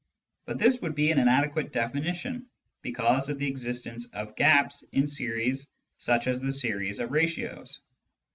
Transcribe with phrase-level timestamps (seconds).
[0.47, 2.47] But this would be an inadequate definition,
[2.81, 5.67] because of the existence of" gaps" in series
[5.99, 7.81] such as the series of ratios.